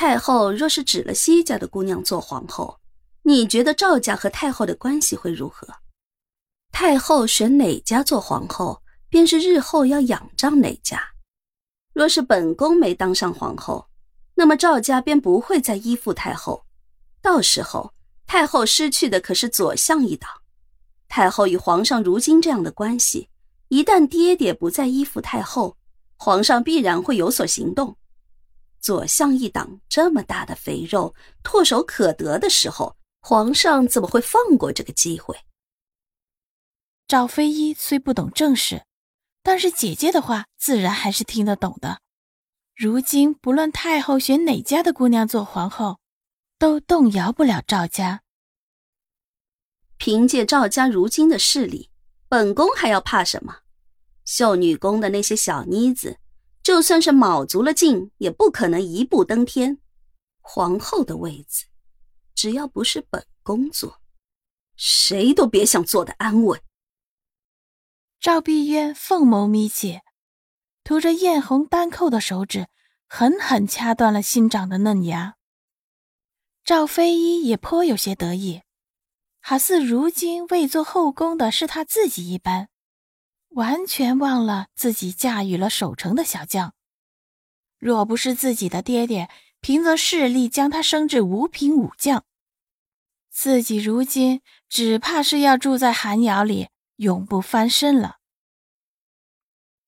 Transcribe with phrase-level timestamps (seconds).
[0.00, 2.80] 太后若是指了西家的姑娘做皇后，
[3.20, 5.68] 你觉得赵家和太后的关系会如何？
[6.72, 10.98] 太后选哪家做皇后，便是日后要仰仗哪家。
[11.92, 13.88] 若是本宫没当上皇后，
[14.36, 16.64] 那么赵家便不会再依附太后。
[17.20, 17.92] 到时候，
[18.26, 20.30] 太后失去的可是左相一党。
[21.08, 23.28] 太后与皇上如今这样的关系，
[23.68, 25.76] 一旦爹爹不再依附太后，
[26.16, 27.98] 皇上必然会有所行动。
[28.80, 35.36] 左相一党这么大的肥肉，唾手可得的时候，皇上怎么会放过这个机会？
[37.06, 38.84] 赵飞一虽不懂政事，
[39.42, 42.00] 但是姐姐的话自然还是听得懂的。
[42.76, 45.98] 如今不论太后选哪家的姑娘做皇后，
[46.56, 48.22] 都动摇不了赵家。
[49.98, 51.90] 凭借赵家如今的势力，
[52.28, 53.58] 本宫还要怕什么？
[54.24, 56.19] 秀女宫的那些小妮子。
[56.70, 59.80] 就算是卯足了劲，也不可能一步登天。
[60.40, 61.64] 皇后的位子，
[62.32, 64.00] 只要不是本宫坐，
[64.76, 66.62] 谁都别想坐得安稳。
[68.20, 69.98] 赵碧渊凤眸眯起，
[70.84, 72.68] 涂着艳红丹扣的手指
[73.08, 75.34] 狠狠掐断了新长的嫩芽。
[76.62, 78.62] 赵飞一也颇有些得意，
[79.40, 82.69] 好似如今位做后宫的是他自己一般。
[83.50, 86.74] 完全忘了自己驾驭了守城的小将，
[87.78, 89.28] 若不是自己的爹爹
[89.60, 92.24] 凭着势力将他升至五品武将，
[93.28, 98.18] 自己如今只怕是要住在寒窑里，永不翻身了。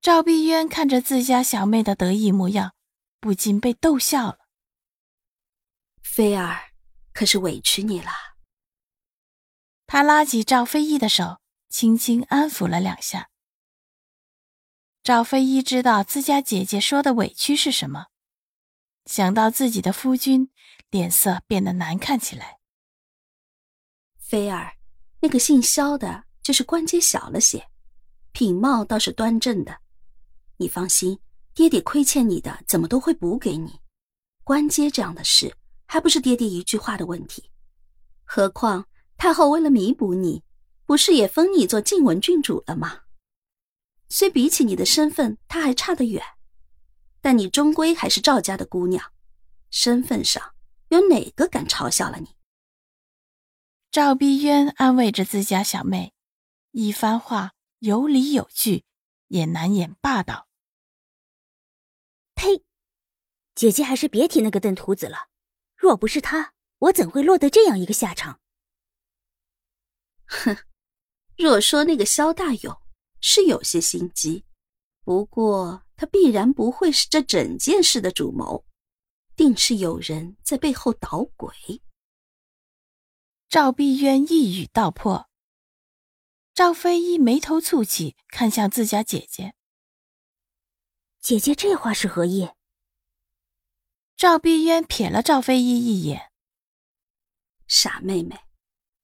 [0.00, 2.74] 赵碧渊看着自家小妹的得意模样，
[3.20, 4.38] 不禁被逗笑了。
[6.02, 6.72] 菲儿，
[7.12, 8.10] 可是委屈你了。
[9.86, 13.30] 他拉起赵飞翼的手，轻轻安抚了两下。
[15.04, 18.06] 赵飞一知道自家姐姐说的委屈是什么，
[19.04, 20.48] 想到自己的夫君，
[20.88, 22.58] 脸色变得难看起来。
[24.16, 24.76] 菲儿，
[25.20, 27.68] 那个姓萧的，就是官阶小了些，
[28.32, 29.76] 品貌倒是端正的。
[30.56, 31.18] 你放心，
[31.52, 33.80] 爹爹亏欠你的，怎么都会补给你。
[34.42, 35.54] 官阶这样的事，
[35.84, 37.50] 还不是爹爹一句话的问题？
[38.24, 38.86] 何况
[39.18, 40.42] 太后为了弥补你，
[40.86, 43.00] 不是也封你做晋文郡主了吗？
[44.16, 46.24] 虽比起你的身份，他还差得远，
[47.20, 49.12] 但你终归还是赵家的姑娘，
[49.70, 50.54] 身份上
[50.90, 52.36] 有哪个敢嘲笑了你？
[53.90, 56.14] 赵碧渊安慰着自家小妹，
[56.70, 58.84] 一番话有理有据，
[59.26, 60.46] 也难掩霸道。
[62.36, 62.62] 呸！
[63.56, 65.26] 姐姐还是别提那个邓徒子了，
[65.74, 68.38] 若不是他，我怎会落得这样一个下场？
[70.26, 70.56] 哼，
[71.36, 72.83] 若说那个萧大勇。
[73.26, 74.44] 是有些心机，
[75.02, 78.66] 不过他必然不会是这整件事的主谋，
[79.34, 81.80] 定是有人在背后捣鬼。
[83.48, 85.30] 赵碧渊一语道破。
[86.52, 89.54] 赵飞一眉头蹙起，看向自家姐姐
[91.18, 92.50] ：“姐姐这话是何意？”
[94.16, 96.30] 赵碧渊瞥了赵飞一一眼
[97.66, 98.38] ：“傻妹妹，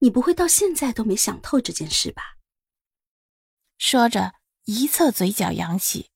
[0.01, 2.37] 你不会到现在都没想透这件事吧？”
[3.81, 4.35] 说着，
[4.67, 6.11] 一侧嘴角扬起。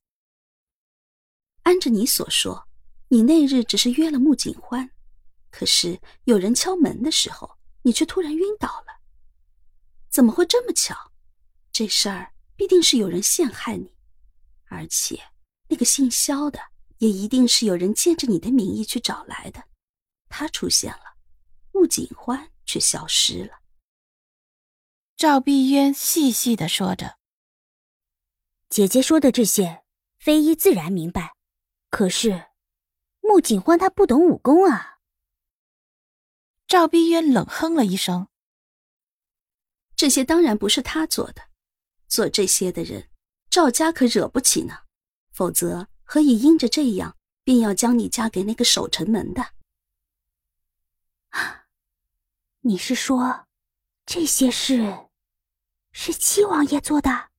[1.63, 2.69] 按着你所说，
[3.09, 4.91] 你那日只是约了穆景欢，
[5.51, 9.01] 可是有人敲门的时候，你却突然晕倒了。
[10.11, 11.11] 怎么会这么巧？
[11.73, 13.97] 这事儿必定是有人陷害你，
[14.67, 15.19] 而且
[15.69, 16.61] 那个姓萧的
[16.99, 19.65] 也一定是有人借着你的名义去找来的。
[20.29, 21.17] 他出现了，
[21.73, 23.61] 穆景欢却消失了。
[25.17, 27.17] 赵碧渊细细的说着。
[28.75, 29.85] 姐姐说的这些，
[30.19, 31.37] 飞一自然明白。
[31.91, 32.47] 可是，
[33.21, 34.99] 穆景欢他不懂武功啊。
[36.67, 38.27] 赵碧渊冷哼了一声
[39.95, 41.43] ：“这些当然不是他做的，
[42.09, 43.09] 做这些的人，
[43.49, 44.79] 赵家可惹不起呢。
[45.31, 49.53] 否则，何以因着这样，便要将你嫁给那个守城门的？
[52.63, 53.47] 你是说，
[54.05, 55.07] 这些事
[55.93, 57.31] 是七王爷做的？”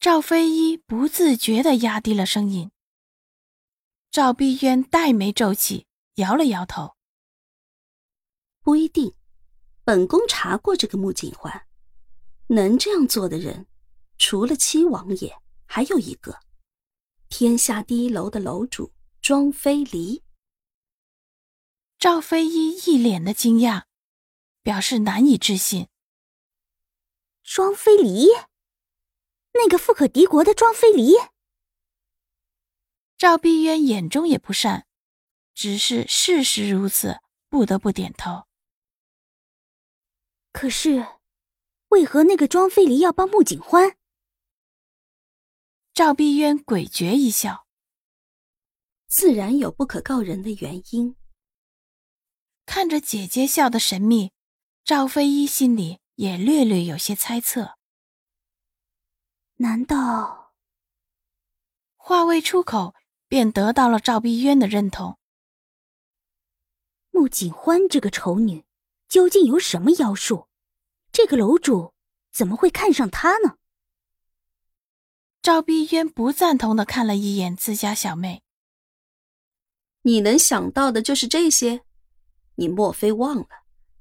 [0.00, 2.70] 赵飞一不自觉的压低了声音。
[4.12, 6.94] 赵碧渊黛眉皱起，摇了摇头。
[8.62, 9.14] 不一定。
[9.82, 11.66] 本宫查过这个穆景欢，
[12.48, 13.66] 能这样做的人，
[14.18, 16.38] 除了七王爷，还有一个，
[17.28, 20.22] 天下第一楼的楼主庄飞离。
[21.98, 23.84] 赵飞一一脸的惊讶，
[24.62, 25.88] 表示难以置信。
[27.42, 28.28] 庄飞离，
[29.58, 31.14] 那个富可敌国的庄飞离。
[33.16, 34.86] 赵碧渊眼中也不善，
[35.52, 37.18] 只是事实如此，
[37.48, 38.46] 不得不点头。
[40.52, 41.04] 可是，
[41.88, 43.96] 为何那个庄飞离要帮穆景欢？
[45.92, 47.66] 赵碧渊诡谲一笑，
[49.08, 51.16] 自然有不可告人的原因。
[52.64, 54.30] 看着姐姐笑得神秘，
[54.84, 57.77] 赵飞一心里也略略有些猜测。
[59.60, 60.52] 难道
[61.96, 62.94] 话未出口？
[63.26, 65.18] 便得到了赵碧渊的认同。
[67.10, 68.64] 穆景欢这个丑女，
[69.08, 70.46] 究竟有什么妖术？
[71.12, 71.92] 这个楼主
[72.32, 73.56] 怎么会看上她呢？
[75.42, 78.42] 赵碧渊不赞同的看了一眼自家小妹。
[80.02, 81.82] 你能想到的就是这些？
[82.54, 83.48] 你莫非忘了，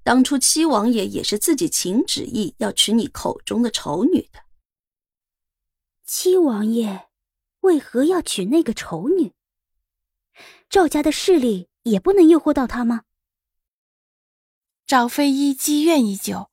[0.04, 4.47] 当初七王爷也是自己请旨意要娶你口中的丑女的？
[6.08, 7.10] 七王爷。
[7.62, 9.34] 为何要娶那个丑女？
[10.70, 13.02] 赵家的势力也不能诱惑到他吗？
[14.86, 16.50] 赵飞一积怨已久，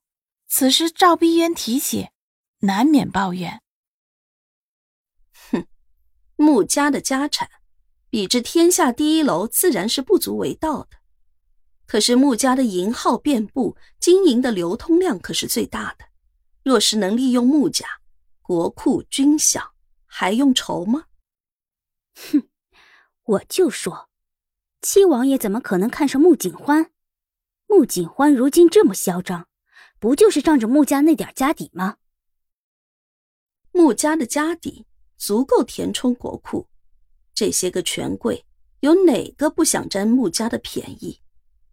[0.48, 2.08] 此时赵碧渊提起，
[2.60, 3.62] 难免抱怨
[5.52, 5.68] ：“哼，
[6.34, 7.48] 穆家的家产，
[8.10, 10.96] 比之天下第一楼自然是不足为道的。
[11.86, 16.06] 可是穆家的银号遍布，经营的流通量可是最大的。
[16.64, 17.86] 若是能利用穆家，
[18.44, 19.70] 国库军饷。”
[20.16, 21.06] 还用愁吗？
[22.14, 22.48] 哼，
[23.24, 24.08] 我就说，
[24.80, 26.92] 七王爷怎么可能看上穆景欢？
[27.66, 29.48] 穆景欢如今这么嚣张，
[29.98, 31.96] 不就是仗着穆家那点家底吗？
[33.72, 34.86] 穆家的家底
[35.16, 36.68] 足够填充国库，
[37.34, 38.46] 这些个权贵
[38.78, 41.20] 有哪个不想占穆家的便宜？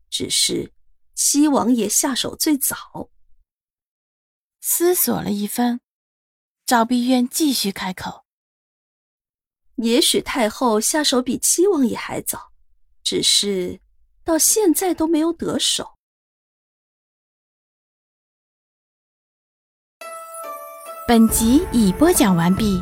[0.09, 0.73] 只是
[1.13, 3.11] 七王爷下手最早。
[4.59, 5.81] 思索了一番，
[6.71, 8.23] 赵碧渊继续开口。
[9.75, 12.53] 也许太后下手比七王爷还早，
[13.03, 13.81] 只是
[14.23, 15.97] 到现在都没有得手。
[21.05, 22.81] 本集已播讲完毕。